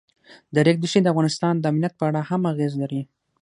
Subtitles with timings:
[0.53, 3.01] د ریګ دښتې د افغانستان د امنیت په اړه هم اغېز لري.